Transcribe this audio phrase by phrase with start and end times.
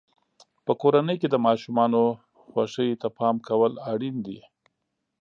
[0.65, 2.01] په کورنۍ کې د ماشومانو
[2.45, 4.39] خوښۍ ته پام کول اړین دي.